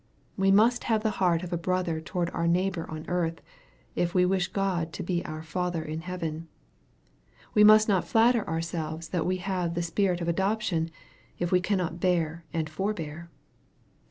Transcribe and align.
We 0.35 0.49
must 0.49 0.85
the 0.87 1.09
heart 1.11 1.43
of 1.43 1.53
a 1.53 1.59
brother 1.59 2.01
toward 2.01 2.31
our 2.31 2.47
neighbor 2.47 2.89
on 2.89 3.05
earth, 3.07 3.39
if 3.95 4.15
we 4.15 4.25
wish 4.25 4.47
God 4.47 4.91
to 4.93 5.03
be 5.03 5.23
our 5.25 5.43
Father 5.43 5.83
in 5.83 6.01
heaven. 6.01 6.47
We 7.53 7.63
must 7.63 7.87
not 7.87 8.07
flatter 8.07 8.43
ourselves 8.49 9.09
that 9.09 9.27
we 9.27 9.37
have 9.37 9.75
the 9.75 9.83
Spirit 9.83 10.19
of 10.19 10.27
adoption 10.27 10.89
if 11.37 11.51
we 11.51 11.61
cannot 11.61 11.99
bear 11.99 12.43
and 12.51 12.67
forbear. 12.67 13.29